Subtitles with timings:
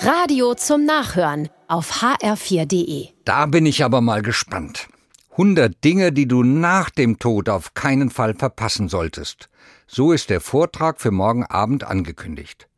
[0.00, 3.08] Radio zum Nachhören auf hr4.de.
[3.24, 4.86] Da bin ich aber mal gespannt.
[5.32, 9.48] 100 Dinge, die du nach dem Tod auf keinen Fall verpassen solltest.
[9.88, 12.68] So ist der Vortrag für morgen Abend angekündigt.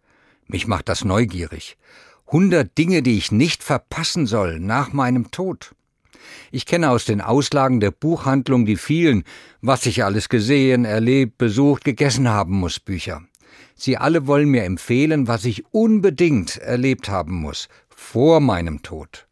[0.47, 1.77] Mich macht das neugierig.
[2.29, 5.75] 100 Dinge, die ich nicht verpassen soll nach meinem Tod.
[6.51, 9.25] Ich kenne aus den Auslagen der Buchhandlung die vielen,
[9.61, 13.21] was ich alles gesehen, erlebt, besucht, gegessen haben muss Bücher.
[13.83, 19.27] Sie alle wollen mir empfehlen, was ich unbedingt erlebt haben muss, vor meinem Tod.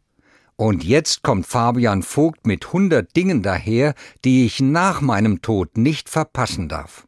[0.56, 3.92] Und jetzt kommt Fabian Vogt mit hundert Dingen daher,
[4.25, 7.06] die ich nach meinem Tod nicht verpassen darf.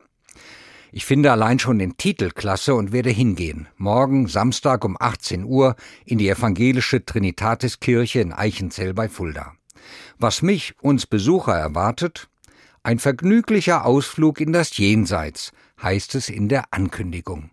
[0.92, 3.68] Ich finde allein schon den Titel klasse und werde hingehen.
[3.78, 9.54] Morgen, Samstag um 18 Uhr, in die evangelische Trinitatiskirche in Eichenzell bei Fulda.
[10.18, 12.28] Was mich, uns Besucher erwartet?
[12.82, 17.50] Ein vergnüglicher Ausflug in das Jenseits, heißt es in der Ankündigung.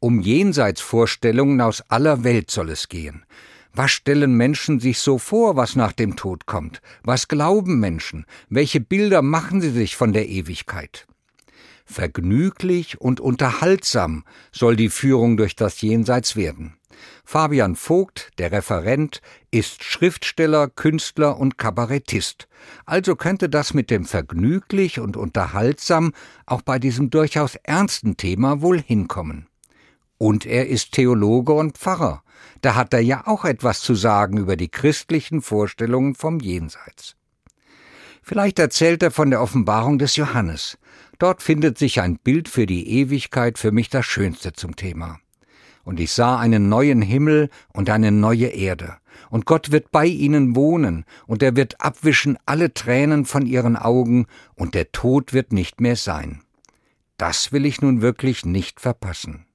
[0.00, 3.24] Um Jenseitsvorstellungen aus aller Welt soll es gehen.
[3.74, 6.80] Was stellen Menschen sich so vor, was nach dem Tod kommt?
[7.02, 8.24] Was glauben Menschen?
[8.48, 11.06] Welche Bilder machen sie sich von der Ewigkeit?
[11.84, 16.77] Vergnüglich und unterhaltsam soll die Führung durch das Jenseits werden.
[17.24, 22.48] Fabian Vogt, der Referent, ist Schriftsteller, Künstler und Kabarettist.
[22.86, 26.12] Also könnte das mit dem vergnüglich und unterhaltsam
[26.46, 29.46] auch bei diesem durchaus ernsten Thema wohl hinkommen.
[30.16, 32.22] Und er ist Theologe und Pfarrer.
[32.62, 37.14] Da hat er ja auch etwas zu sagen über die christlichen Vorstellungen vom Jenseits.
[38.22, 40.78] Vielleicht erzählt er von der Offenbarung des Johannes.
[41.18, 45.20] Dort findet sich ein Bild für die Ewigkeit, für mich das Schönste zum Thema
[45.88, 48.98] und ich sah einen neuen Himmel und eine neue Erde.
[49.30, 54.26] Und Gott wird bei ihnen wohnen, und er wird abwischen alle Tränen von ihren Augen,
[54.54, 56.42] und der Tod wird nicht mehr sein.
[57.16, 59.46] Das will ich nun wirklich nicht verpassen.